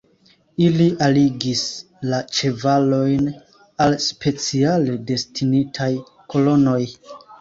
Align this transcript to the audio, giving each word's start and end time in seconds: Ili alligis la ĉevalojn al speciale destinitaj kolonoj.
Ili 0.67 0.85
alligis 1.07 1.61
la 2.13 2.21
ĉevalojn 2.37 3.29
al 3.87 3.95
speciale 4.07 4.97
destinitaj 5.13 5.91
kolonoj. 6.37 6.81